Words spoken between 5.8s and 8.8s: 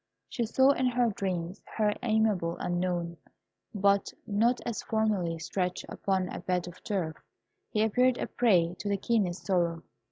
upon a bed of turf, he appeared a prey